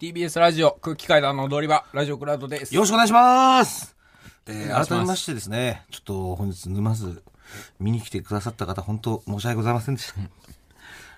[0.00, 3.94] TBS ラジオ空気階段の踊り場ラジオクラウドですよろしくお願いします。
[4.46, 7.22] えー改めましてですね、ちょっと本日沼津
[7.78, 10.14] 見に来てくださった方、本当申し訳ございませんでした。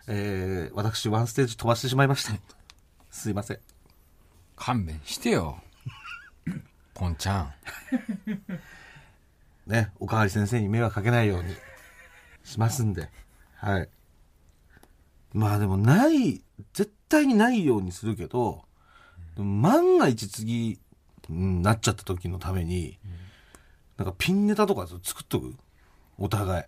[0.08, 2.32] えー私、ワンステージ飛ばしてしまいました。
[3.08, 3.58] すいません。
[4.56, 5.62] 勘弁してよ
[6.94, 7.54] ポンちゃん
[9.64, 11.54] ね、おかわり先生に迷惑かけないように
[12.42, 13.10] しますんで。
[13.54, 13.88] はい。
[15.34, 18.64] まあでも、ない、絶対にないようにするけど、
[19.38, 20.78] 万が一次、
[21.30, 22.98] うんなっちゃった時のために、
[23.96, 25.54] なんかピンネタとか作っとく？
[26.18, 26.64] お互い。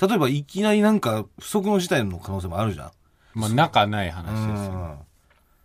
[0.00, 2.90] 例えば、いきなりなんか不測の事態の可能性もあるじゃん。
[3.34, 4.72] まあ仲ない話ですよ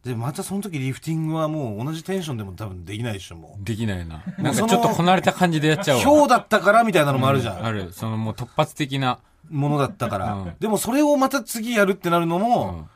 [0.06, 0.12] うん。
[0.12, 4.24] で、またその時リフティングはもう同じテンションでも多分できないでしょ、もできないな。
[4.38, 6.02] なんかちょっとこなれた感じでやっちゃう。
[6.02, 7.66] 今日だったからみたいなのもあるじゃん。
[7.66, 7.94] ある。
[7.94, 9.20] そのもう突発的な。
[9.48, 10.54] ものだったから、うん。
[10.60, 12.90] でもそれをまた次やるってなるのも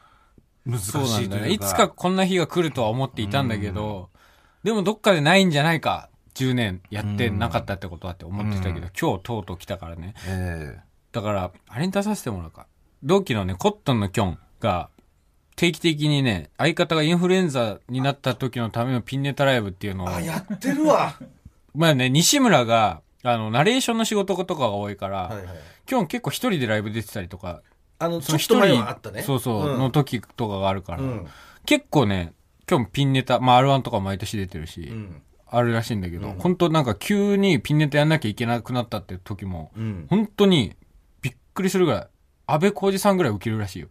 [0.69, 1.51] 難しそうなんだいというか、ね。
[1.51, 4.09] いつかこんな日が来るとは思っていたんだけど
[4.63, 6.09] でもどっかでないんじゃないか。
[6.35, 10.13] 10年やってなかったってことはって思ってたけど今日とうとう来たからね。
[10.25, 10.79] え
[11.11, 12.67] だから、あれに出させてもらうか。
[13.03, 14.89] 同期のね、コットンのキョンが、
[15.55, 21.15] 定期的にね、相方がインフルエンザになった時のためのピンネタライブっていうのをえ、あやってるわ。
[21.75, 25.45] まあね、西村が、あの、ナレーションの仕事とかが多いから、はいはい。
[25.85, 27.61] キョン結構一人でライブ出てたりとか、
[27.99, 29.21] あのちょっと前はあったね。
[29.21, 29.79] そうそう、ん。
[29.79, 31.27] の時とかがあるから、うん。
[31.65, 32.33] 結構ね、
[32.65, 35.21] キョンピンネタ、まあ R1 とか毎年出てるし、うん。
[35.45, 40.07] あるらしいんだけど、本当なんか急にピンネタやんなきゃいけなくなったって時も、うん。
[40.09, 40.75] 本当に
[41.21, 42.07] びっくりするぐらい、
[42.47, 43.89] 安倍浩二さんぐらい受けるらしいよ。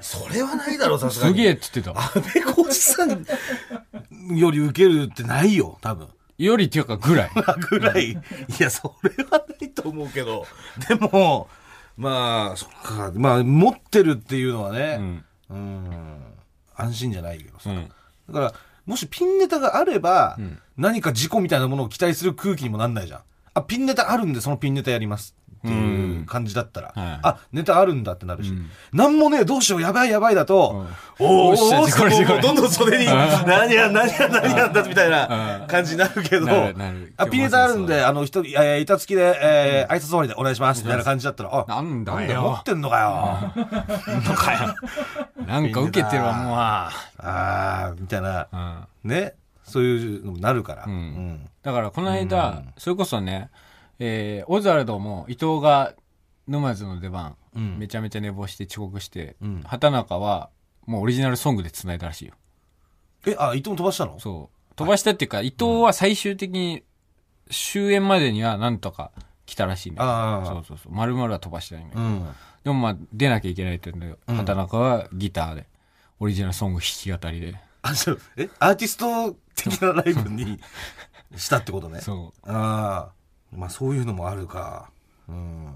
[0.00, 1.34] それはないだろうさすがに。
[1.34, 1.98] すげえって言ってた。
[1.98, 6.08] 安倍浩二さんより受けるってないよ多分。
[6.38, 7.30] よりっていうかぐらい。
[7.70, 8.10] ぐらい。
[8.10, 8.16] い
[8.58, 10.46] やそれはないと思うけど。
[10.88, 11.48] でも
[11.96, 15.24] まあそっかまあ持ってるっていうのはうねん。
[15.50, 16.18] うん
[16.74, 17.88] 安心じゃないけどさ、うん。
[18.28, 18.54] だから、
[18.86, 23.20] もしピンネタがあれば、ん何か事故みたいなものを期待する空気にもなんないじゃん。
[23.54, 30.86] あ、ピンネタあるんで、そのピンネタやりますっていう感じだったら、はいあ、ネタあるんだってなるし、うんなんもねえ、どうしよう、やばいやばいだと、
[31.18, 36.46] おーおおどんどん袖に、何や、何や、何やだみたいな感じになるけど
[37.16, 42.64] あ、ピンネタあるんで、あの、一人、えー板付きで、えー挨拶終わりでお願いします、みたいな感じだったら、あ、なんだよ、持よっ。
[42.64, 43.62] てんのかよ。
[44.24, 44.74] のかよ。
[45.46, 46.56] なんか受けてるわ、もう。
[46.58, 48.48] あー、みたいな。
[49.04, 49.10] うん。
[49.10, 49.34] ね、
[49.64, 50.84] そういうのもなるから。
[50.86, 53.48] うんうんだからこの間、それこそね、
[53.98, 55.94] えー、オザルドも伊藤が
[56.48, 60.50] 沼津の出番、うんめちゃめちゃ寝坊して遅刻して、うん畑中は
[60.86, 62.34] もうオリジナルソングで繋いだらしいよ。
[63.26, 64.18] え、あ、伊藤も飛ばしたの？
[64.18, 64.74] そう。
[64.74, 66.82] 飛ばしたっていうか、伊藤は最終的に
[67.50, 69.12] 終演までにはなんとか
[69.46, 70.92] 来たらしいんだけどああそうそうそう。
[70.92, 72.04] 丸々は飛ばしてないんだけど。
[72.04, 72.26] うん。
[72.64, 74.18] でもまあ出なきゃいけないって言うんだよ。
[74.26, 75.66] うん畑中はギターで、
[76.18, 77.54] オリジナルソング弾き語りで。
[77.82, 80.58] あ、そう、え、アーティスト的なライブに
[81.36, 82.00] したってことね。
[82.02, 83.21] そああ。
[83.52, 84.90] まあそういうのもあるか。
[85.28, 85.66] うん。
[85.66, 85.70] う。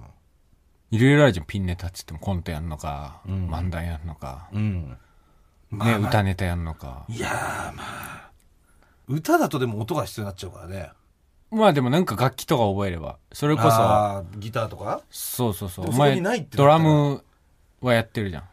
[0.91, 4.97] いろいろあるじゃん、ピンネタって言ってもコントやんのか、ん漫談やんのか、うん。
[5.71, 7.05] まね、あまあ歌ネタやんのか。
[7.09, 7.33] いやー、
[7.77, 8.31] まあ。
[9.09, 10.91] 歌だとでも音が必要になっちゃうからね。
[11.51, 13.19] まあでもなんか楽器とか覚えれば。
[13.33, 15.03] それこそ、ギターとか？
[15.11, 15.91] そうそうそう。
[15.91, 16.21] お前、
[16.51, 17.23] ドラム
[17.81, 18.45] はやってるじゃん。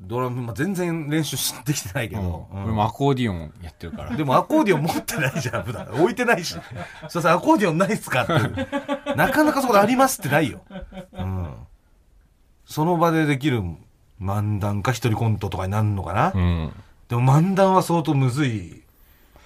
[0.00, 2.48] ドラム、まあ、全然練習しできてないけうんど。
[2.52, 4.16] うん俺もアコーディオンやってるから。
[4.16, 5.86] でもアコーディオン持ってないじゃん、普段。
[5.92, 6.56] 置いてないし。
[7.08, 8.32] そうさ、アコーディオンないっすかって。
[9.16, 10.60] なかなかそこでありますってないよ。
[11.12, 11.54] うん。
[12.66, 13.62] その場でできる
[14.20, 16.32] 漫談か一人コントとかになるのかな。
[16.34, 16.72] うん。
[17.08, 18.82] でも漫談は相当むずい。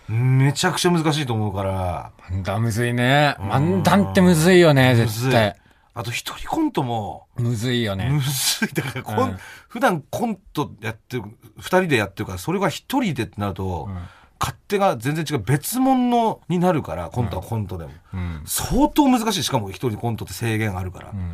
[0.08, 2.10] めちゃくちゃ難しいと思うから。
[2.30, 3.36] 漫談むずいね。
[3.38, 5.56] 漫談ってむずいよね、絶対。
[5.98, 8.20] あと一人コントも、むずいよねむ。
[8.20, 8.68] ずい。
[8.68, 9.38] だからコン、うん
[9.68, 11.24] 普段コントやってる、
[11.56, 13.98] 二人でやってるから、それが一人でってなると、うん
[14.40, 17.90] 勝手が全然違う別物になるから、コントはコントでも。
[18.14, 18.42] うん。
[18.46, 19.42] 相当難しい。
[19.42, 21.10] しかも一人コントって制限あるから。
[21.10, 21.32] うん。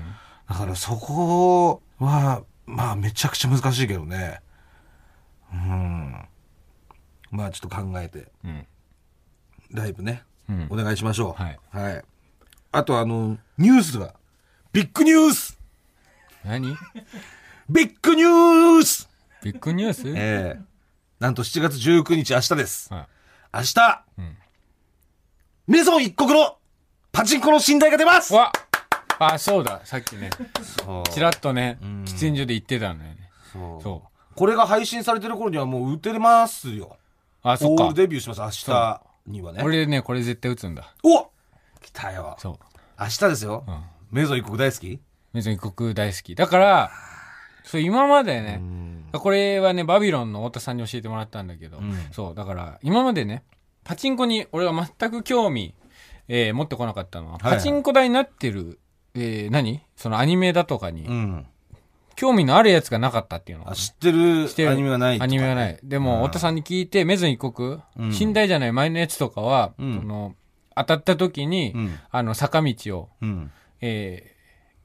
[0.48, 4.40] だからそこは、まあめちゃくちゃ難しいけどね。
[5.52, 6.16] うん。
[7.30, 8.66] まあちょっと考えて、うん。
[9.70, 11.42] ライブね、うんお願いしましょう。
[11.42, 11.58] はい。
[11.70, 12.02] はい。
[12.72, 14.14] あとあの、ニュースが、
[14.74, 15.56] ビッグニュース
[16.44, 16.76] 何？
[17.70, 19.08] ビッグニュース
[19.40, 20.02] ビッグニュース？
[20.08, 20.60] ええ
[21.20, 22.92] なんと7月19日明日です。
[22.92, 23.06] はい
[23.54, 24.36] 明日、うん
[25.68, 26.56] メゾン一国の
[27.12, 28.50] パチンコの寝台が出ますわ
[29.20, 29.80] あ、そうだ。
[29.84, 30.30] さっきね、
[30.84, 33.30] そうちらっとねん、喫煙所で言ってたんだよね。
[33.52, 34.02] そうそ
[34.34, 36.96] これが配信されてる頃にはもう打てますよ。
[37.44, 37.48] う。
[37.48, 37.92] あ、そっか。
[37.94, 39.62] デビューします、明日にはね。
[39.62, 40.92] 俺ね、これ絶対打つんだ。
[41.04, 41.30] お
[41.80, 42.34] 来たよ。
[42.40, 42.58] そ
[42.98, 43.64] 明日ですよ。
[43.68, 43.70] う。
[43.70, 43.84] うん。
[44.14, 45.00] メゾン一国大好き？
[45.32, 46.36] メゾン一国大好き。
[46.36, 46.90] だから、
[47.64, 49.04] そう、今までうね、ん。
[49.12, 53.42] これはね、バビロンの太田さんに教えてもらったんだけど、うんそう、だから、今までね、
[53.82, 55.74] パチンコに俺は全く興味、
[56.28, 58.78] えー持ってこなかったのは、はいはいパチンコ台になってる、
[59.14, 59.82] えー何？
[59.96, 61.46] そのアニメだとかに、うん。
[62.14, 65.78] 興味のあるやつがなかったっていうのかあ、な知ってる知ってるアニメがないとかアニメがない。
[65.82, 70.36] でも、うん太田さんに聞いて、メズン一国、うん寝台じゃない前のやつとかは、うんその
[70.76, 71.98] 当たった時に、うん。
[72.10, 73.50] あの、坂道を、うん。
[73.86, 74.32] えー、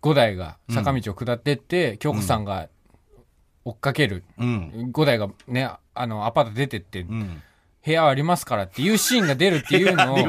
[0.01, 2.67] 五台が坂道を下ってって、京子さんが
[3.63, 4.25] 追っかける。
[4.37, 4.89] うん。
[4.91, 7.41] 五台がね、あの、アパート出てって、うん。
[7.85, 10.17] 部屋ありますからっていうシーンが出るっていうのを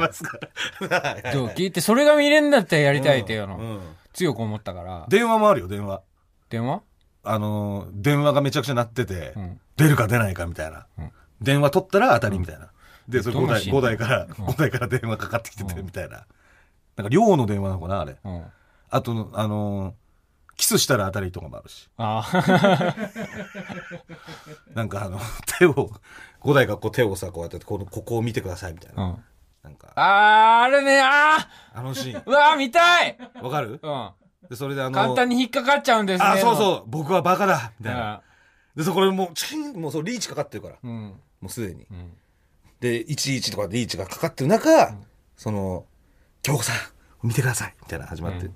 [1.50, 3.81] 聞いて、それが見れんだったらやりたいっていうのを、うん
[4.12, 6.02] 強く思ったから、電話もあるよ、電話。
[6.49, 6.82] 電話？
[7.22, 10.87] あのー、電話がめちゃくちゃ鳴ってて、うん出るか出ないかみたいな。
[10.99, 12.70] うん電話取ったら当たりみたいな。
[13.08, 16.26] で、それ5台、どのシーン？5台から、5台から電話かかってきててみたいな。
[16.96, 18.17] なんか寮の電話なのかな、あれ。
[18.90, 18.98] うん。
[18.98, 19.94] あと、あのー、
[20.56, 21.88] キスしたら当たりとかもあるし。
[21.96, 22.96] ああ、
[24.75, 25.19] なんかあの、
[25.58, 25.90] 手を、
[26.42, 29.02] 5台がこう手をさ、こうやって、この、ここを見てくださいみたいな。
[29.04, 29.25] うん。
[29.62, 33.42] なんか、あー、あれね、ああのシーーうわー、見たいン。
[33.42, 33.78] わかる？
[33.82, 34.10] うん。
[34.48, 36.26] で、それであの、簡単に引っかかっちゃうんですね。
[36.31, 38.22] あ、そうそう、僕はバカだみうたいな。
[38.75, 40.75] で、そこでもう、チンもうそう、リーチかかってるから。
[40.75, 40.78] ん。
[40.82, 41.02] うん。
[41.40, 41.86] もうすでに。
[41.90, 42.16] うん。
[42.81, 44.94] で、11とかリーチがかかってる中、
[45.36, 45.84] その、
[46.43, 46.76] 京子さん、
[47.22, 48.46] 見てくださいみたいな始まって。
[48.46, 48.55] うん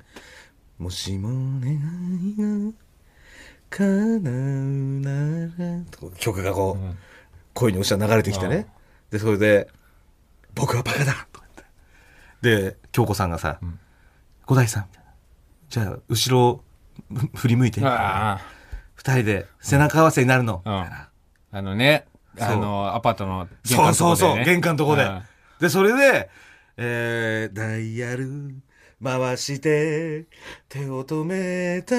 [0.76, 1.28] もしも
[1.60, 2.72] 願いが
[3.70, 6.98] 叶うなら、とか曲がこう、うん
[7.54, 8.66] 声に押したら流れてきてね。
[9.10, 9.68] で、それで、
[10.56, 11.46] 僕はバカだとか
[12.42, 12.72] 言って。
[12.72, 13.78] で、京子さんがさ、ん
[14.44, 15.10] 五代さん、みたいな
[15.68, 16.64] じゃあ、後ろ、
[17.32, 18.40] ふ振り向いて、あ
[18.96, 20.96] 二人で背中合わせになるの、みうんたいな。
[21.52, 22.06] ーあのね、
[22.36, 24.16] そうあの、アパートの玄そう関のとこで、ね。
[24.16, 25.22] そうそう、玄関のとこでうん。
[25.60, 26.28] で、それで、
[26.76, 28.56] えー、ダイヤル
[29.02, 30.26] 回して、
[30.68, 31.94] 手を止めた。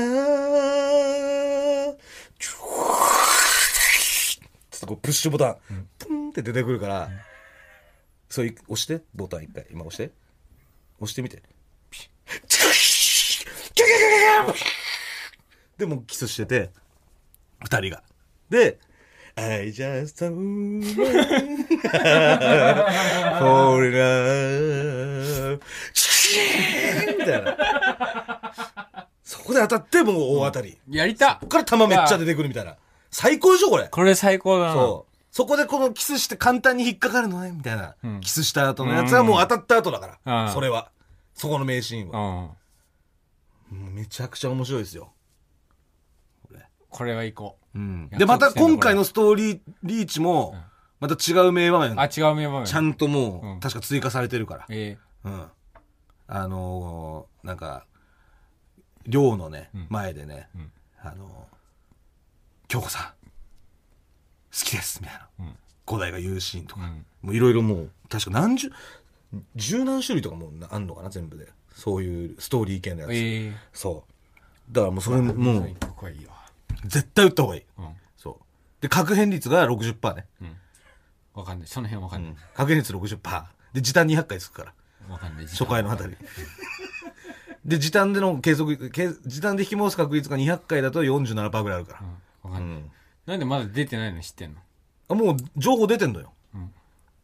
[2.38, 3.16] チュー
[4.72, 5.58] つってこうプッシュボタン、
[5.98, 7.10] プンって出てくるから、
[8.30, 10.12] それ押して、ボタン一回、今押して。
[11.00, 11.42] 押してみて。
[15.78, 16.72] で、もキスしてて、
[17.64, 18.04] 二人が。
[18.50, 18.80] で、
[19.36, 20.30] I just
[21.84, 25.60] want for love
[27.18, 27.58] みたいな。
[29.24, 30.78] そこで当たってもう大当たり。
[30.90, 32.76] やりたここから球めっちゃ出てくるみたいな。
[33.12, 33.88] 最高でしょ、これ。
[33.90, 34.74] これ最高だな。
[34.74, 35.16] そう。
[35.32, 37.96] そこでこのキスして簡単に引っかかるのね、みたいな。
[38.04, 40.46] うんキスした後のやつはもう当たった後だから。
[40.48, 40.92] うんそれは。
[41.34, 42.50] そこの名シーンは。
[43.72, 43.94] うん。
[43.96, 45.12] めちゃくちゃ面白いですよ。
[46.90, 48.08] これはいこうん。
[48.10, 50.56] やで、また今回のストーリーリーチも、
[51.00, 51.96] また違う名場面う。
[52.00, 52.66] あ、違う名場面。
[52.66, 54.66] ちゃんともう、うん確か追加されてるから。
[54.70, 55.46] えうん。
[56.28, 57.86] あのーなんか、
[59.06, 60.72] 寮のね、うん前でね、うん
[61.02, 61.56] あのー
[62.68, 63.12] 京子さん、好
[64.52, 65.28] きです、みたいな。
[65.40, 65.56] うん
[65.86, 66.82] 五代が言うシーンとか。
[66.82, 68.72] うんもういろいろもう、確か何十、
[69.56, 71.48] 十何種類とかもうあんのかな、全部で。
[71.76, 73.14] そういうストーリー系のやつ。
[73.14, 74.74] ええそう。
[74.74, 76.34] だからもうそれ、もう、ここはいいわ。
[76.86, 77.64] 絶対打った方がいい。
[77.78, 77.86] うん。
[78.18, 78.82] そう。
[78.82, 80.26] で、確変率が60%ね。
[80.42, 80.56] うん。
[81.36, 81.68] わかんない。
[81.68, 82.36] その辺わかんない。
[82.56, 83.44] 確変率60%。
[83.74, 84.74] で、時短200回つくから。
[85.10, 85.46] わかんない。
[85.46, 86.16] 初回のあたり。
[87.66, 92.00] で、時短での継続、け時短で引き戻す確率が200回だと47%ぐらいあるから
[92.46, 92.48] う。
[92.50, 92.52] ん。
[92.52, 92.70] わかない。
[92.70, 92.92] うんん。
[93.26, 94.60] なんでまだ出てないの知ってんの？
[95.10, 96.32] あもう、情報出てんのよ。
[96.54, 96.72] うん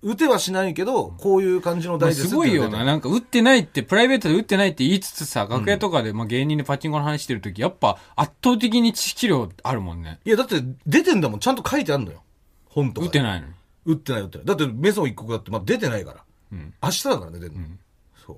[0.04, 2.84] 打てはしないけど、こういう感じのまあ大ですすごいよな。
[2.84, 10.20] なんか、打ってないって、プライベートで打ってないって言いつつさ、楽屋とかで、まあ芸人でパチンコの話してるとき、やっぱ圧倒的に知識量あるもんね。
[10.26, 11.40] いや、だって出てんだもん。
[11.40, 12.24] ちゃんと書いてあるのよ。
[12.70, 13.06] 本とか。
[13.06, 13.54] 打ってないのに。
[13.86, 14.48] 打ってない打ってない。
[14.48, 16.24] だってメソン一国だってまだ出てないから。
[16.52, 16.74] うん。
[16.82, 17.68] 明日だからね、出てんの。
[17.68, 17.80] ん
[18.26, 18.38] そう。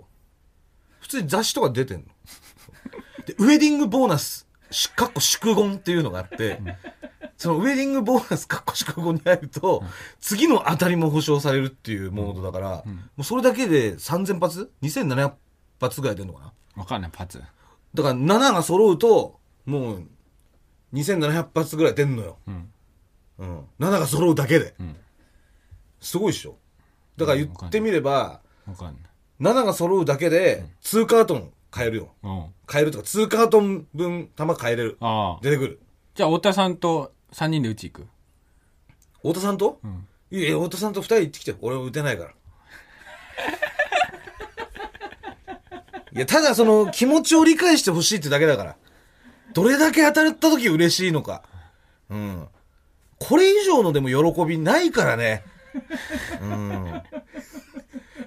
[0.99, 2.05] 普通に雑誌とか出てんの。
[3.25, 6.59] で、ウェディングボーナス、しかっこ祝言っていうのがあって、
[7.37, 9.83] そのウェディングボーナスかっこ祝言に入ると、
[10.19, 15.33] 次の当たりも保証されるっていうモードだから、もうそれだけで3000発 ?2700
[15.79, 16.81] 発ぐらい出るのかな？
[16.81, 17.41] わかんない、パツ。
[17.93, 20.07] だから7が揃うと、もう
[20.93, 22.37] 2700発ぐらい出んのよ。
[22.47, 22.69] うん。
[23.39, 23.59] うん。
[23.79, 24.73] 7が揃うだけで。
[24.79, 24.95] うん。
[26.03, 26.57] すごいっしょ。
[27.17, 28.95] だから言ってみれば、わかんない。
[29.41, 32.13] 7が揃うだけで、2カートン買えるよ。
[32.23, 32.45] うん。
[32.65, 34.97] 買えるとか、2カートン分玉買えれる。
[34.99, 35.39] ああ。
[35.41, 35.79] 出てくる。
[36.15, 38.07] じゃあ、太田さんと3人でうち行く。
[39.17, 41.55] 太田さんと、んいや太田さんと2人行ってきて。
[41.61, 42.31] 俺は打てないから。
[46.15, 48.75] いや、ただその気持ちを理解してほしいってだけだから。
[49.53, 51.43] どれだけ当たった時嬉しいのか。
[52.09, 52.47] うん。
[53.19, 55.43] これ以上のでも喜びないからね。
[56.41, 57.03] うん。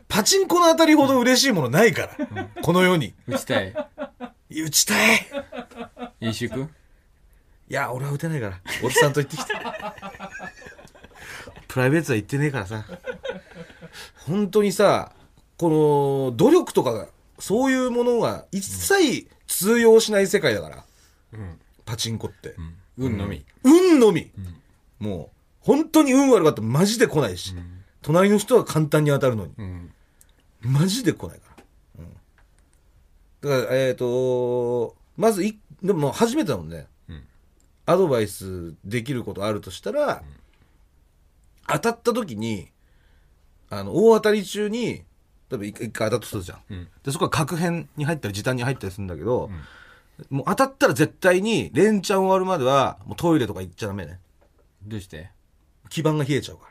[0.08, 2.48] パチンコの当たりほど嬉しいものないから。
[2.62, 3.14] この世に。
[3.26, 3.74] 打ちたい。
[4.50, 5.20] 打ちたい。
[6.20, 6.70] 飲酒行く
[7.68, 8.60] いや、俺は打てないから。
[8.82, 9.94] おっさんと行ってきた。
[11.68, 12.84] プライベートは行ってねえからさ。
[14.26, 15.12] 本当にさ、
[15.58, 20.84] この、努力とか、そういうものが一切通用しない世界だから。
[21.32, 21.58] うん。
[21.84, 22.54] パチンコって。
[22.96, 23.44] 運のみ。
[23.62, 24.30] 運のみ。
[24.98, 25.35] もう、
[25.66, 27.52] 本当に運悪かったらマジで来ないし。
[28.02, 29.52] 隣の人は簡単に当たるのに。
[29.58, 29.92] うん。
[30.60, 32.04] マジで来ないから。
[32.04, 33.62] うん。
[33.62, 36.86] だから、えっ、とまずい、でも初めてだもんね。
[37.08, 37.22] うん
[37.88, 40.22] アドバイスできることあるとしたら、
[41.68, 42.72] 当たった時に、
[43.70, 45.04] あの、大当たり中に、
[45.50, 46.62] 例えば一回当たったとするじゃん。
[46.68, 46.88] うん。
[47.04, 49.50] で、そこは確変に入ったり時短に入ったりするんだけど、
[50.30, 54.18] もう当たったら絶対に、連チャン終わるまでは、もうトイレとか行っちゃダメね。
[54.82, 55.30] どうして？
[55.88, 56.66] 基盤が冷えちゃうか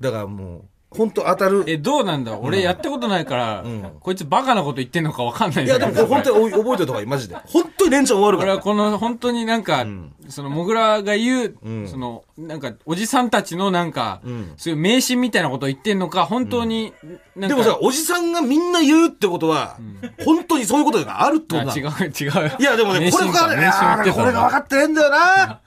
[0.00, 0.10] ら。
[0.10, 1.64] だからもう、本当当たる。
[1.68, 2.36] え、どうなんだ？
[2.38, 7.36] 俺やったことないから、うんこいつバカなこと言ってんのかわかんないんいや、だけどでもこれ本当に覚えておいた方がいい、マジで。
[7.46, 8.52] 本当に連チャン終わるから。
[8.52, 16.92] 俺はこの本当になんか、んその、モグラが言う、うんその、なんか、おじさんたちのなんか、うんそういう迷信みたいなことを言ってんのか、本当に、
[17.36, 19.78] なんか、でもさ、おじさんがみんな言うってことは、
[20.26, 21.80] 本当にそういうことがあるってあことだ。
[21.80, 22.56] 違う、違う。
[22.58, 25.60] いや、でもね、迷信かこれがね、迷信言ってたあーこれが分かってねえんだよな。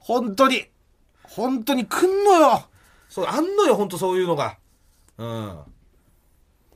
[0.00, 0.64] 本当に。
[1.34, 2.68] 本当に来んのよ。
[3.08, 4.56] そう、あんのよ、本当そういうのが。
[5.18, 5.58] うん。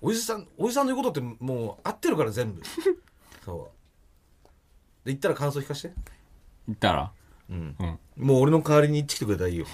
[0.00, 2.62] おじさん、おじさんの言うことってもう合ってるから全部。
[3.44, 4.46] そう。
[5.04, 5.92] で、言ったら感想聞かして。
[6.66, 7.12] 言ったら？
[7.50, 7.76] うん。
[7.78, 7.98] うん。
[8.16, 9.66] もう俺の代わりに言ってきてくれたらいいよ。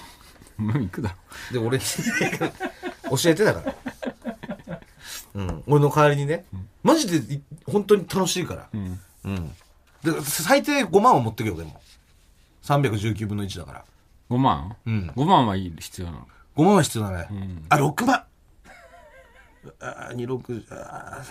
[0.57, 1.15] もう行くだ
[1.51, 1.53] ろ。
[1.53, 3.75] で、俺に教えてだから。
[5.33, 5.63] うん。
[5.67, 6.45] 俺の代わりにね。
[6.83, 8.69] マジでい、本当に楽しいから。
[8.71, 8.99] うん。
[9.25, 9.55] うん。
[10.03, 11.81] で、最低5万は持ってけよ、でも。
[12.63, 13.85] 319分の1だから。
[14.29, 14.75] 5万？
[14.85, 15.11] うん。
[15.15, 17.17] ?5 万はいい必要なの？5万は必要だね。
[17.23, 18.23] んあ、6万
[19.79, 21.21] あ2、6、あ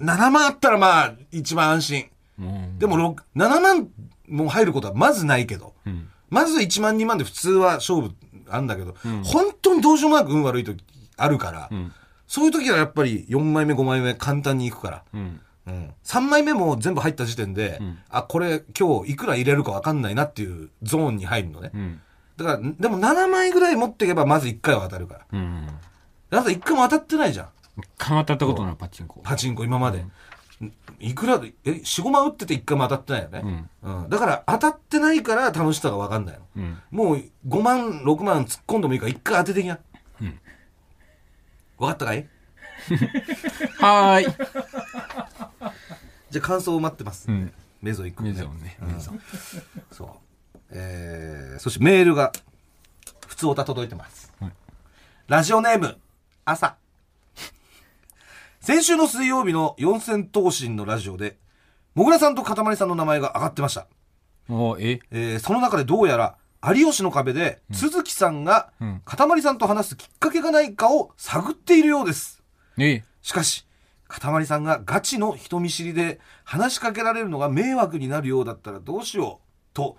[0.00, 2.06] 3 7万あったらまあ、一番安心。
[2.38, 2.78] うん。
[2.78, 3.88] でも、6 7万
[4.28, 5.74] も入ることはまずないけど。
[5.86, 6.08] うん。
[6.30, 8.14] まず1万2万で普通は勝負
[8.48, 8.94] あんだけど、
[9.24, 10.82] 本当にどうしようもなく運悪い時
[11.16, 11.92] あるから、ん
[12.26, 15.40] そういう時はやっぱり4枚目5枚目簡単にいくから、うん。
[15.66, 22.00] うん、3枚目も全部入った時点で、あこれ今日いくら入れるか分かんないなっていうゾーンに入るのね、うん。
[22.42, 25.68] だからでも7枚ぐらい持っていけばまず1回は当たるからうん。
[26.30, 27.48] あと1回も当たってないじゃん
[27.98, 29.20] かたったことないパチンコ。
[29.20, 30.04] パチンコ今まで、
[30.98, 36.78] いくらでえ45万打ってて1回も当たってないよね、うんだから当たってないから楽しさが分かんないのうん。
[36.90, 39.78] もう5万、6万突っ込んでもいいから一回当ててきな。
[40.20, 40.38] うん。
[41.78, 42.28] 分かったかい？
[43.80, 44.34] はーい。
[46.30, 47.28] じゃあ感想を待ってます。
[47.30, 47.52] うん。
[47.82, 48.76] メゾ行くメゾンね。
[48.82, 50.08] うんそう。
[50.72, 52.32] えー、そしてメールが、
[53.26, 54.32] 普通おた届いてます。
[54.40, 54.52] はい
[55.26, 55.96] ラジオネーム、
[56.44, 56.76] 朝。
[58.60, 61.38] 先週の水曜日の四千頭身のラジオで、
[61.94, 63.86] もぐらさんとかたまりさんの名前が上がってました。
[64.48, 64.98] おえ？
[65.12, 72.42] えーその中でどうやら、有吉の壁で、鈴木さんがうん、かたまりさんと話すきっかけがないかを探っているようです。
[72.76, 73.04] え？
[73.22, 73.66] しかし、
[74.08, 79.96] かたまりさんがガチの人見知りで話しかけられるのが迷惑になるようだったらどうしようと、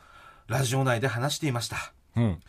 [0.51, 1.77] ラジオ内で話していました。
[2.17, 2.39] うん。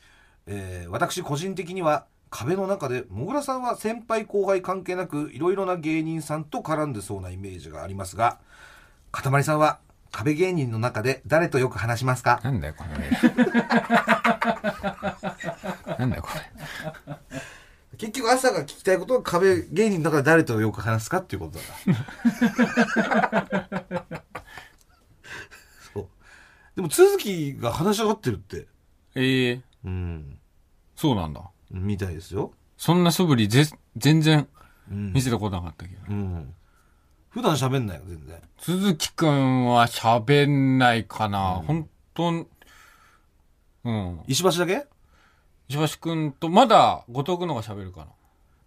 [0.47, 8.39] えー私個人的には壁の中でもぐらさんは先輩後輩関係なくいろいろな芸人さんと絡んでそうなイメージがありますが、
[9.13, 9.79] かたまりさんは
[10.11, 12.41] 壁芸人の中で誰とよく話しますか？
[12.43, 12.91] なんだよ、これ。
[15.99, 16.41] なんだよ、これ。
[17.99, 21.65] 結局朝が聞きたいことは壁芸人の中で誰とよく話すかっていうことだ
[24.11, 24.22] な
[26.76, 28.67] でも都築が話し上がってるって
[29.14, 30.38] ええうん
[30.97, 31.43] そうなんだ。
[31.71, 33.64] みたいですよそんな素振りぜ、
[33.97, 34.49] 全然
[34.91, 36.02] うん見せたことなかったけど。
[36.09, 36.55] うん
[37.31, 41.62] 普段喋んないよ全然鈴木くんは喋んないかな。
[41.67, 42.47] 本当ん
[43.85, 44.21] うん。
[44.26, 44.87] 石橋だけ？
[45.69, 48.07] 石橋くんと、まだ後藤くんの方が喋るかな。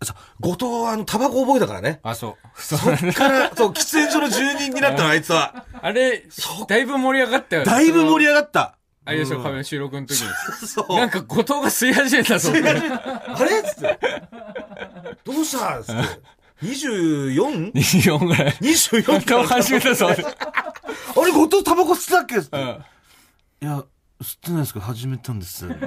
[0.06, 2.36] さ後藤はあのタバコ覚えたからねあ、そう。
[2.62, 6.24] そそっからそう喫煙所の住人になったのあいつはあれ、
[6.68, 7.72] だいぶ盛り上がったよね。
[7.72, 10.28] だいぶ盛り上がったあれでしょ、うん壁の収録の時に。
[10.68, 12.52] そうなんか後藤が吸い始めたぞ。
[12.52, 12.56] あ
[13.46, 13.60] れ？
[13.60, 14.00] っつって
[15.24, 15.80] どうした？
[15.80, 16.02] っつって
[16.66, 18.54] 24?24 24ぐらい。
[19.04, 20.08] 後藤始めたぞ。
[20.10, 20.24] あれ？
[21.32, 22.38] 後藤タバコ吸ってたっけ？
[22.38, 22.84] っつってうん。
[23.62, 23.84] いや、
[24.24, 25.66] 吸ってないですけど始めたんです。
[25.70, 25.72] え？
[25.72, 25.78] な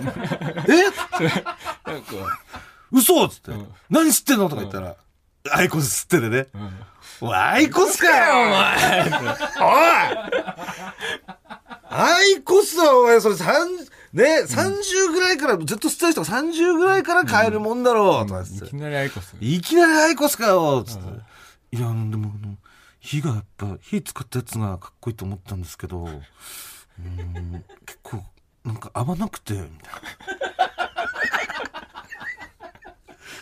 [1.99, 2.13] んか、
[2.93, 3.67] 嘘っつって、ん。
[3.91, 4.97] 何吸ってんのとか言ったら、
[5.51, 6.49] アイコス吸っててね。
[6.55, 7.29] うん。
[7.29, 9.03] おい、アイコスかよ お前。
[9.03, 10.39] おい。
[11.91, 13.77] アイコスはお前、それ三
[14.13, 18.67] ね、30ぐらいから、ずっと吸ってる人が30ぐらいから買えるもんだろう、とかつって。
[18.67, 19.37] いきなりアイコス。
[19.41, 21.03] いきなりアイコスかよつって。
[21.77, 22.33] いや、でも、
[23.01, 28.25] 火がやっぱ、火使ったやつがかっこいいと思ったんですけど、うん結構
[28.65, 31.58] なんか合わなくてみたいな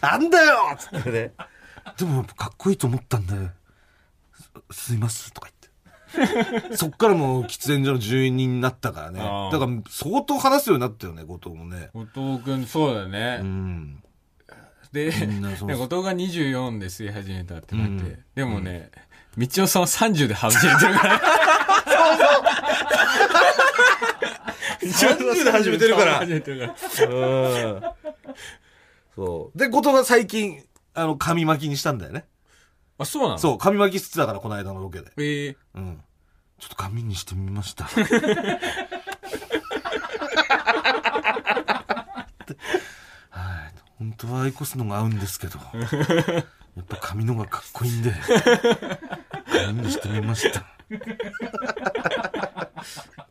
[0.06, 0.70] なんだよ！
[0.74, 1.32] っつってね
[1.98, 3.34] でもかっこいいと思ったんで
[4.70, 5.32] すすいます？
[5.32, 6.76] とか言って。
[6.78, 9.18] そっからもう喫煙所の住人になったからね。
[9.18, 11.90] だから相当話すようになったよね後藤もね。
[11.92, 12.04] 後
[12.36, 14.02] 藤くんそうだね、うん。
[14.92, 15.26] で後藤
[16.02, 18.24] が24で吸い始めたってなって、うん。
[18.34, 18.90] でもね、
[19.36, 21.20] 道夫さんは30で始めてるから。
[24.80, 26.14] 30で始めてるから。
[26.14, 27.08] 始めてるから。
[27.08, 27.82] うん
[29.16, 30.62] そうで後藤が最近
[30.94, 32.26] あの紙巻きにしたんだよね
[32.98, 33.38] あそうなの？
[33.38, 36.00] そう紙巻き吸ってたからこの間のロケでえーうん。
[36.58, 37.84] ちょっと紙にしてみました。
[43.30, 43.74] はい。
[43.98, 48.12] 本当はアイコスのが合うんですけど、やっぱ紙のがかっこいいんで、
[49.66, 50.60] 紙にしてみました。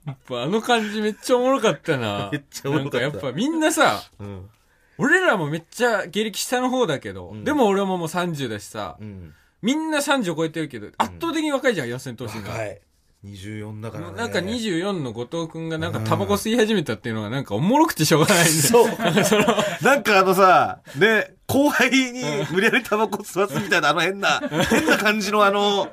[0.06, 4.50] やっぱあの感じめっちゃおもろかったなめっちゃおもろかったなんかやっぱみんなさうん。
[4.98, 9.34] 俺らもめっちゃ芸歴下の方だけど、んでも俺ももう30だしさ、うん。
[9.62, 12.82] みんな30を超えてるけど圧倒的に若いじゃん、四千頭身が、はい。
[13.26, 14.18] 24だからね。
[14.18, 18.52] なんか24の後藤くんがなんかタバコ吸い始めたっていうのがなんかおもろくてしょうがないんで。
[18.52, 18.88] そう。
[19.84, 22.22] なんかあのさ、ね、後輩に
[22.52, 25.90] 無理やりタバコ吸わすみたいな、あの変な、変な感じのあの、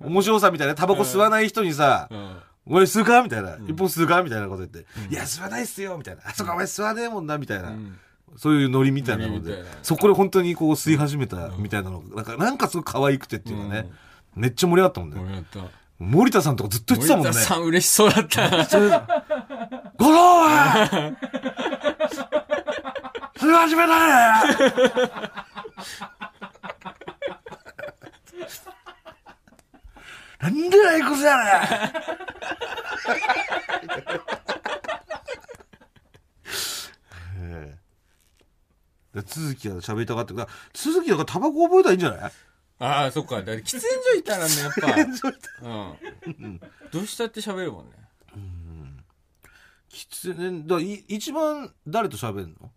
[0.00, 2.36] 面白さみたいな、タバコ吸わない人にさ、うん。
[2.66, 3.56] お前吸うかみたいな。
[3.66, 4.86] 一本吸うかみたいなこと言って。
[5.10, 6.22] いや、吸わないっすよみたいな。
[6.26, 7.70] あ、そっか、お前吸わねえもんなみたいな。
[7.70, 7.98] うん
[8.36, 12.00] そういうノリみたいなのでそこで本当にこう吸い始めたみたいなの。
[12.00, 13.90] が、なんか、なんかすごい可愛くてっていうかね、
[14.34, 15.44] めっちゃ盛り上がったもんね。
[15.98, 17.30] 森田さんとかずっと言ってたもんね。
[17.30, 17.42] 森。
[17.44, 18.48] 田さん嬉しそうだった。
[18.56, 18.64] な。
[18.64, 18.88] それ
[19.98, 21.16] 五郎は
[23.36, 25.48] 吸い始めたね
[30.40, 31.92] なんでアイコスやねん。
[37.48, 37.74] で
[39.22, 42.32] 続きは喋りたがってるから続きだからタバコ覚えたらいいんじゃない？
[42.80, 43.36] ああ、そっか。
[43.36, 45.68] だから喫煙所いたらね、やっぱ。
[46.38, 46.60] うん。
[46.92, 47.92] どうしたって喋るもんね。
[49.90, 52.70] 喫煙だい一番誰と喋るの？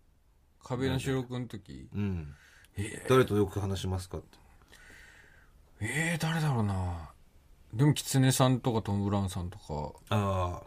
[0.64, 1.88] 壁の収録の時。
[1.94, 2.34] うん
[2.76, 4.38] え誰とよく話しますかって
[5.80, 7.10] えー、誰だろうな。
[7.74, 10.62] でも、キツネさんとかトム・ブラウンさんとか、あ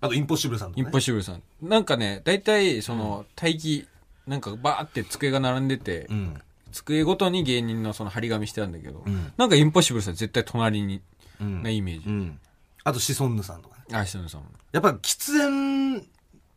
[0.00, 1.42] ああとインポッシブルさんとか、ね、インポッシブルさん。
[1.60, 3.86] なんかね、大体、その、待機、
[4.26, 6.40] なんかバーって机が並んでて、うん。
[6.72, 9.32] 机ごとに芸人のその張り紙してあるんだけど、うん。
[9.36, 11.00] なんかインポッシブルさん絶対隣に、
[11.40, 11.62] うん。
[11.62, 12.08] なイメージ。
[12.08, 12.38] うん。
[12.84, 13.96] あとシソンヌさんとかね。
[13.96, 14.42] あ、しのさん。
[14.42, 14.48] も。
[14.72, 16.04] やっぱ喫煙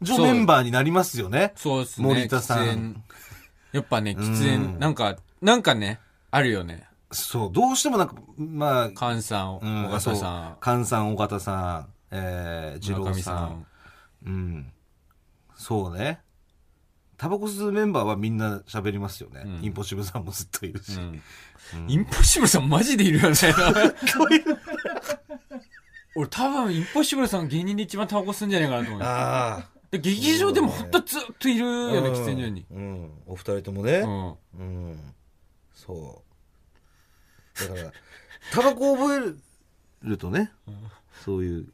[0.03, 1.53] 所メンバーになりますよね。
[1.55, 2.07] そうですね。
[2.07, 2.57] 森田さん。
[2.59, 3.03] 喫煙。
[3.71, 5.99] やっぱね、喫う煙、んなんか、なんかね、
[6.31, 6.89] あるよね。
[7.11, 13.65] そうどうしてもなんかまあ菅さん、うん小笠さん、菅さん尾形さんえー、二郎村上ささんん。
[14.25, 14.73] うん。
[15.55, 16.19] そうね
[17.19, 19.65] タバコ吸うメンバーはみんな喋りますよね、うん。
[19.65, 21.21] インポッシブルさんもずっといるし、うん。
[21.87, 23.35] インポッシブルさんマジでいるよね。
[26.15, 29.03] 俺多分インポッシブルさん芸人で一番タバコ吸うんじゃないかなと思う。
[29.03, 29.69] ああ。
[29.91, 32.65] で劇場でもほんとずっといるよね、喫煙所に。
[32.71, 34.29] うん、お二人ともね、うん。
[34.29, 35.13] うん、
[35.73, 36.23] そ
[37.55, 37.67] う。
[37.67, 37.91] だから、
[38.53, 40.51] タバコを覚えるとね、
[41.25, 41.67] そういう、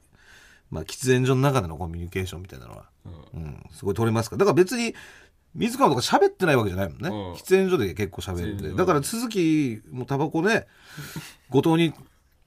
[0.72, 2.86] まあ、喫煙所の中でのコミュニケーションみたいなのは、
[3.34, 4.40] うん、すごい取れますから。
[4.40, 4.96] だから別に、
[5.56, 7.10] 水川とか喋ってないわけじゃないもんね。
[7.10, 7.34] うん。
[7.34, 8.64] 喫煙所で結構喋るんで。
[8.64, 10.68] 喫煙所だから、鈴木もタバコね、
[11.50, 11.94] 後藤に、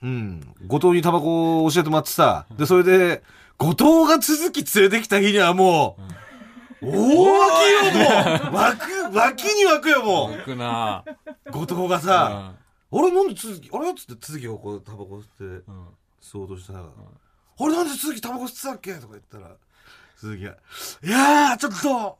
[0.02, 3.22] うん、後藤にタバコを教えてもらってさ、で、それで、
[3.56, 5.96] 後藤が鈴木連れてきた日にはも
[6.80, 7.48] う、大湧
[7.90, 8.04] きよ、
[8.44, 8.54] もう。
[8.54, 10.36] 湧く、湧きに湧くよ、もう。
[10.38, 11.04] 僕な。
[11.50, 12.54] 後藤がさ、
[12.90, 13.90] あれなんで続き、あれ？
[13.90, 15.86] っつって続きがこうタバコ吸ってうん。
[16.22, 18.94] 吸おうとしたら、あれなんで続きタバコ吸ってたっけ？
[18.94, 19.56] とか言ったら、
[20.16, 20.54] 鈴木が、い
[21.10, 22.18] やー、ちょっと、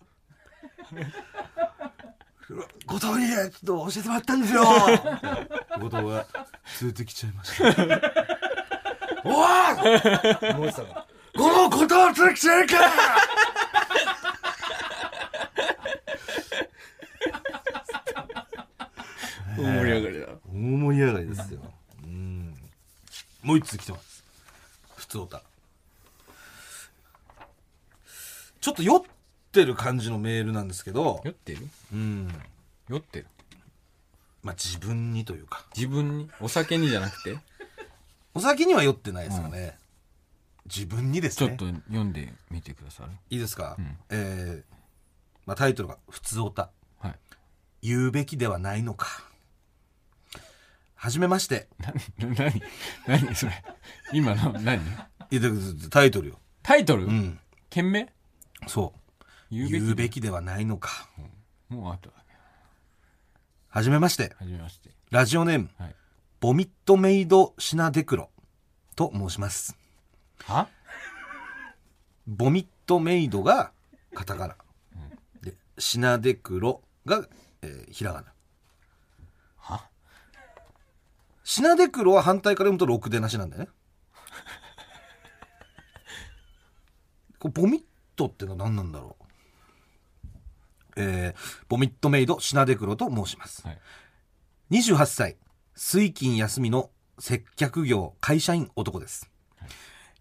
[2.86, 4.70] 後藤にちょっと教えてもらったんですよ後
[5.78, 6.26] 藤が
[6.80, 7.64] 連れてきちゃいました。
[9.24, 10.88] おー思ってたの
[11.36, 12.74] この後藤連れてきちゃうか
[19.58, 20.26] 大盛り上がりだ。
[20.46, 21.60] 大盛り上がりですよ。
[22.04, 22.54] うん。
[23.42, 24.24] もう一つ来てます。
[24.96, 25.42] 普通歌。
[28.60, 29.02] ちょっと酔っ
[29.58, 31.68] てる感じのメールなんですけど、酔ってる？
[31.92, 32.28] うん。
[32.88, 33.26] 酔ってる？
[34.42, 35.66] まあ自分にというか。
[35.76, 36.30] 自分に？
[36.40, 37.36] お酒にじゃなくて？
[38.34, 39.76] お酒には酔ってないですかね。
[40.66, 41.48] 自分にですね。
[41.48, 43.34] ちょっと読んでみてください。
[43.34, 44.76] いいですか、んえー
[45.46, 47.14] まあ、タイトルが「普通歌はい。
[47.82, 49.24] 言うべきではないのか」
[50.94, 52.62] はじめましてな、な、何
[53.24, 53.64] 何それ
[54.12, 54.80] 今の何？
[55.30, 55.48] いやだ
[55.90, 57.40] タイトルよタイトル、うん。
[57.70, 58.12] 件名？
[58.66, 59.00] そう。
[59.50, 61.08] 言うべき言うべきではないのか。
[61.68, 62.34] もうあとだけ
[63.68, 64.34] はじめまして。
[64.38, 65.94] はじめましてラジオネーム、はい
[66.40, 68.30] ボミットメイドシナデクロ
[68.94, 69.76] と申します。
[70.44, 70.68] は？
[72.28, 73.72] ボミットメイドが
[74.14, 74.54] カタカナ。
[75.42, 77.26] で、シナデクロが、
[77.62, 78.32] えーひらがな。
[79.56, 79.88] は？
[81.42, 83.70] シナデクロは反対から読むとろくでなしなんだよね。
[87.40, 87.82] これボミッ
[88.14, 89.24] トってのは何なんだろう？
[90.98, 93.66] えー、ボミットメイドシナデクロと申します。
[93.66, 93.78] はい
[94.70, 95.36] 28歳、
[95.74, 99.30] 水金休みの接客業会社員男です。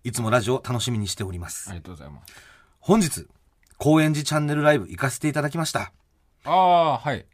[0.05, 1.69] いつもラジオ楽しみにしております。
[1.69, 2.33] ありがとうございます
[2.79, 3.27] 本日、
[3.77, 5.91] 高円寺チャンネルライブ行かせていただきました。
[6.45, 7.25] ああはい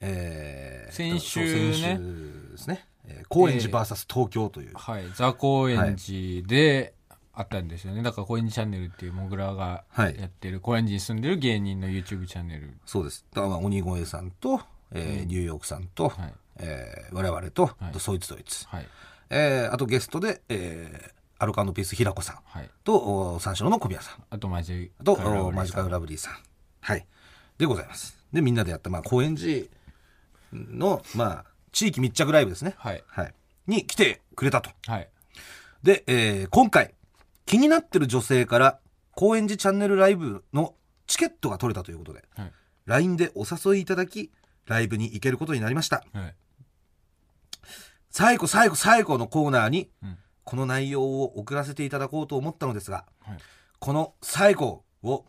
[0.00, 2.86] えー、先週ね先週ですね。
[3.04, 4.72] えー高円寺 VS 東京という。
[4.74, 6.94] はいザ・高円寺で
[7.36, 13.24] あったんですよねだから高円寺チャンネルっていうモグラがはいやってる、高円寺に住んでる芸人の YouTube チャンネルそうです。
[13.32, 14.60] だからまあ鬼越さんと、
[14.92, 18.66] えーニューヨークさんと、はいえー我々と、はいそいつどいつ。
[18.66, 18.86] はい
[19.30, 22.70] えーあとゲストで、えーアルカンドピース平子さんはい
[23.40, 24.24] 三四郎の小宮さん。
[24.30, 26.34] あとマジあと、カルラブリーおマジカルラブリーさん。
[26.80, 27.06] はい。
[27.58, 28.16] でございます。
[28.32, 29.66] で、みんなでやった、まあ、高円寺
[30.52, 32.74] の、まあ、地域密着ライブですね。
[32.78, 33.34] はいはい。
[33.66, 34.70] に来てくれたと。
[34.86, 35.08] はい
[35.82, 36.94] で、えー今回、
[37.46, 38.80] 気になってる女性から、
[39.12, 40.74] 高円寺チャンネルライブの
[41.06, 42.52] チケットが取れたということで、はい
[42.86, 44.30] LINE でお誘いいただき、
[44.66, 46.04] ライブに行けることになりました。
[46.12, 46.34] はい
[48.10, 53.38] 最後、最後、最後のコーナーに、うんこの内容を送らせていただこうと思ったのですが、はい
[53.78, 55.24] この最後を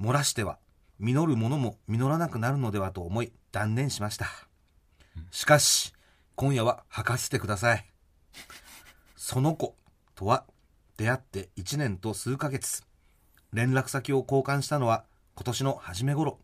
[0.00, 0.58] 漏らしては
[0.98, 4.26] 実るものも実らなくなるのではと思い断念しました。
[5.30, 5.92] しかし、
[6.34, 7.84] 今夜は吐かせてください。
[9.16, 9.76] その子
[10.14, 10.44] とは
[10.98, 12.82] 出会って1年と数ヶ月。
[13.52, 15.04] 連絡先を交換したのは
[15.36, 16.40] 今年の初め頃。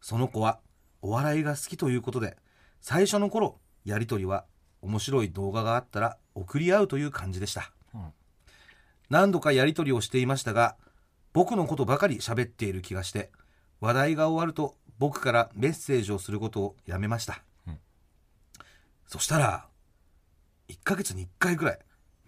[0.00, 0.60] その子は
[1.02, 2.36] お笑いが好きということで、
[2.80, 4.44] 最初の頃、やりとりは
[4.82, 7.72] 面白い動画があったら送り合うという感じでした。
[7.92, 8.12] うん
[9.10, 10.76] 何度かやりとりをしていましたが、
[11.32, 13.32] 僕のことばかり喋っている気がして、
[13.80, 17.42] 話題が終わると僕からメッセージをすることをやめました。
[17.66, 17.78] うん
[19.08, 19.66] そしたら、
[20.68, 21.78] 1ヶ月に1回くらい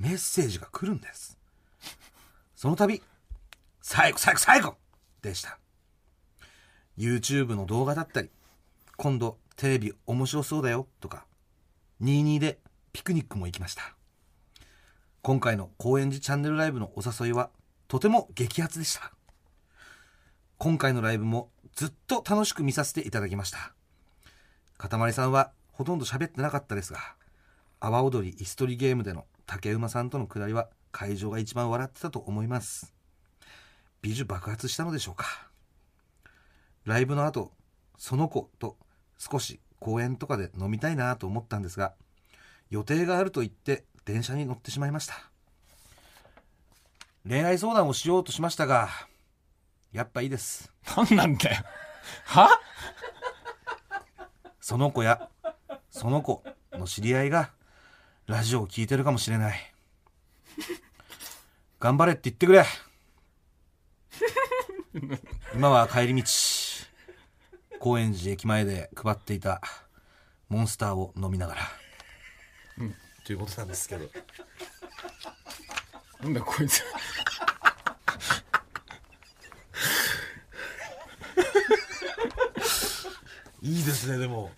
[0.03, 1.39] メッセージが来るんです。
[2.57, 3.01] その度、
[3.81, 4.75] 最後、最後、最後
[5.23, 5.61] でした。
[6.99, 8.29] YouTube の動画だったり、
[8.97, 11.25] 今度テレビ面白そうだよとか、
[12.03, 12.59] 22で
[12.93, 13.95] ピクニックも行きました。
[15.23, 17.51] 今回の高円寺チャンネルライブのお誘いは
[17.87, 19.13] とても激アツでした。
[20.59, 23.73] 今回のライブもずっと楽しく見させていただきました。
[24.79, 27.15] かたまりさんはほとんど喋ってなかったですが、
[27.85, 32.95] 阿波踊り椅子取りゲームでの竹馬さんとのくだりは会場が一番笑ってたと思います。
[34.03, 35.27] 美女爆発したのでしょうか。
[36.85, 37.51] ライブの後、
[37.99, 38.77] その子と
[39.19, 41.95] 少し公園とかで飲みたいなと思ったんですが、
[42.71, 45.15] 予定があると言って電車に乗ってしまいました。
[47.29, 48.91] 恋愛相談をしようとしましたが、
[49.91, 50.73] やっぱいいです。
[50.97, 51.65] 何なんだよ
[52.27, 52.49] は？
[54.61, 55.29] その子や、
[55.91, 57.51] その子の知り合いが、
[58.27, 59.75] ラジオを聞いてるかもしれない。
[61.81, 62.65] 頑張れって言ってくれ。
[65.55, 66.29] 今は帰り道、
[67.81, 69.61] 高円寺駅前で配っていた
[70.49, 71.63] モンスターを飲みながら。
[73.25, 74.09] ということなんですけど。
[76.23, 76.83] なんだこいつ
[83.63, 84.53] いいですね、でも。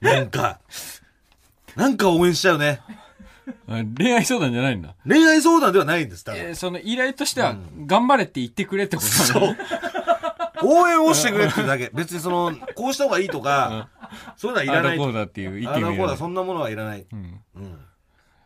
[0.00, 0.59] なんか、
[1.80, 2.80] なんか応援しちゃうね。
[3.66, 9.56] あ恋愛相談じゃないんだ恋愛相談ではないんです、多分えーその依頼としては、頑張れって言ってくれってことなの
[10.62, 11.90] 応援をしてくれってだけ。
[11.94, 13.88] 別にその、こうした方がいいとか、
[14.36, 14.92] そういうのはいらない。
[14.92, 17.06] あだこうだっていう意見ああだこうだ、そんなものはいらない。
[17.10, 17.78] うんうん。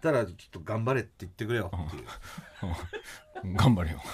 [0.01, 3.57] ただ、ちょっと頑張れって言ってくれよっていう。
[3.57, 4.01] 頑張れよ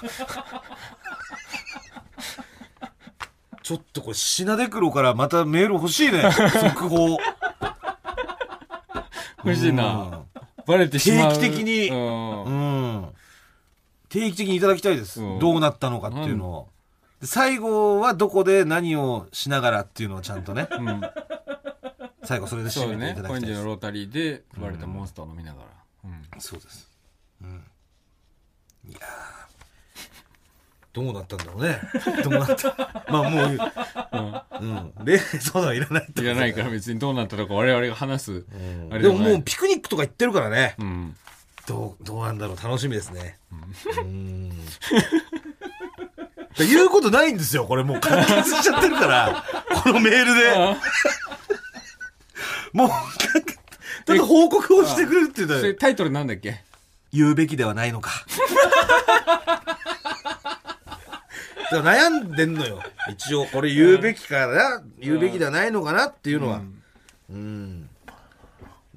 [3.62, 6.22] ちょっとこれ、品出黒からまたメール欲しいね。
[6.32, 7.18] 速報。
[9.44, 10.22] 欲しいな。
[10.66, 11.34] バレてしまう。
[11.34, 11.88] 定期的に。
[11.88, 12.44] うん。
[12.44, 12.50] う
[13.06, 13.08] ん。
[14.08, 15.22] 定期的にいただきたいです。
[15.22, 15.38] うん。
[15.38, 16.68] どうなったのかっていうのを。
[17.20, 21.00] で最後はどこで何をしながらっていうのをちゃんとね、うん。
[22.24, 23.52] 最後それで締めていただきたいです。
[23.52, 25.68] 寺のロータリーで配られたモンスターを飲みながら、
[26.04, 26.40] うん。
[26.40, 26.88] そうです。
[27.42, 27.64] うん。
[28.88, 29.59] いやー
[30.92, 31.78] どうなったんだろうね。
[32.24, 33.04] どうなった？
[33.08, 33.46] まあもう、
[34.60, 34.92] うん。
[35.04, 40.74] 恋愛相談はいらないいらないから別にどうなったのか我々が話す、うんあれでもももうピクニックとか行ってるからね。
[40.78, 41.16] うん
[41.66, 42.56] どう、どうなんだろう？
[42.62, 43.38] 楽しみですね。
[43.98, 44.48] うん。
[44.50, 44.54] だ
[46.66, 47.64] 言うことないんですよ。
[47.66, 49.44] これもう完結しちゃってるから。
[49.84, 50.76] このメールで。
[52.72, 52.90] もう、
[54.04, 56.62] ただ報告をしてくれるって言ったタイトルなんだっけ？
[57.12, 58.10] 言うべきではないのか。
[61.70, 62.80] だから悩んでんのよ。
[63.10, 66.62] 一応、これ言うべきかな、言うべきではないのかなっていうのは。
[67.30, 67.88] うん。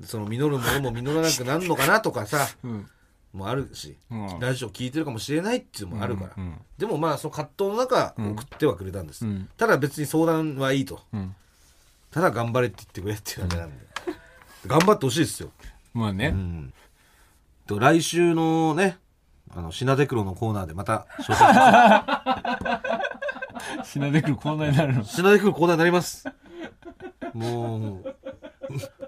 [0.04, 2.90] その実るものも実らなくなるのかなとかさ、うん。
[3.34, 6.32] もあるし、うんラジオ聞いてるかもしれないっていうのもあるから。
[6.38, 9.26] うんでもまあ、その葛藤の中、送ってはくれたんです。
[9.26, 11.02] うんただ別に相談はいいと。
[11.14, 11.36] うん。
[12.12, 13.76] ただ頑張れって言ってくれっていうだけなんで。
[14.68, 15.52] 頑張ってほしいですよ。
[15.94, 16.28] まあね。
[16.28, 16.74] うん。
[17.66, 18.98] と、来週のね、
[19.56, 22.82] あの、品出黒のコーナーでまた 紹介しま
[23.84, 25.04] 品出くるコーナーになるの？
[25.06, 25.16] す。
[25.16, 26.26] 品出黒コーナーになります。
[27.34, 28.16] もう、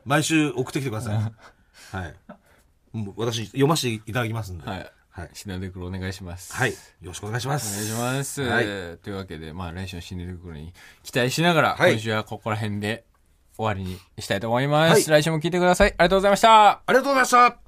[0.05, 1.15] 毎週送ってきてください。
[1.95, 2.13] はい。
[2.93, 4.67] もう私、読ませていただきますんで。
[4.69, 4.91] はい。
[5.11, 5.29] はい。
[5.33, 6.53] 品出くるお願いします。
[6.53, 6.71] はい。
[6.71, 7.75] よろしくお願いしまおす。
[7.75, 8.41] 願いします。
[8.43, 8.65] はい
[8.97, 13.05] というわけで、まあ来週の新出てくるに期待しながら、はい今週はここら辺で
[13.55, 15.09] 終わりにしたいと思います。
[15.09, 15.89] はい来週も聞いてください。
[15.89, 16.71] ありがとうございました。
[16.71, 17.64] ありがとうございました